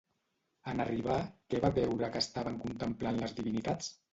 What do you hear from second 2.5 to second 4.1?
contemplant les divinitats?